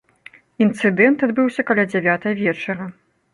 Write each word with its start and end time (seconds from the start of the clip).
Інцыдэнт 0.65 1.25
адбыўся 1.27 1.61
каля 1.69 1.85
дзявятай 1.93 2.33
вечара. 2.41 2.89